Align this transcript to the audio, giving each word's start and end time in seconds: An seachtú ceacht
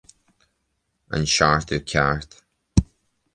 An 1.15 1.23
seachtú 1.33 1.77
ceacht 1.91 2.31